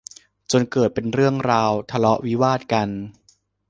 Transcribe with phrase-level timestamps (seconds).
[0.51, 2.89] จนเกิดเป็นเรื่องราวทะเลาะวิวาทกัน